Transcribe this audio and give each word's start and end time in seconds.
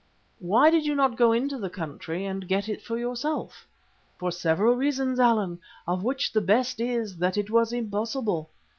"Why 0.39 0.71
did 0.71 0.83
you 0.87 0.95
not 0.95 1.15
go 1.15 1.31
into 1.31 1.59
the 1.59 1.69
country 1.69 2.25
and 2.25 2.47
get 2.47 2.67
it 2.67 2.81
for 2.81 2.97
yourself?" 2.97 3.67
"For 4.17 4.31
several 4.31 4.75
reasons, 4.75 5.19
Allan, 5.19 5.59
of 5.87 6.03
which 6.03 6.33
the 6.33 6.41
best 6.41 6.79
is 6.79 7.17
that 7.19 7.37
it 7.37 7.51
was 7.51 7.71
impossible. 7.71 8.49